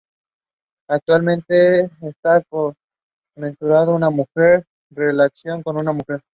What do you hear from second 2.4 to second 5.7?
comenzando una relación